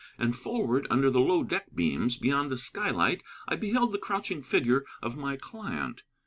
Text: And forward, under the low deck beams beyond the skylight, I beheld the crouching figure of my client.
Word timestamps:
And 0.17 0.35
forward, 0.35 0.87
under 0.89 1.11
the 1.11 1.19
low 1.19 1.43
deck 1.43 1.75
beams 1.75 2.17
beyond 2.17 2.49
the 2.51 2.57
skylight, 2.57 3.21
I 3.47 3.55
beheld 3.55 3.91
the 3.91 3.99
crouching 3.99 4.41
figure 4.41 4.83
of 5.03 5.15
my 5.15 5.37
client. 5.37 6.01